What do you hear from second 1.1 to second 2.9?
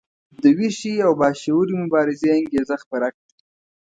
باشعوره مبارزې انګیزه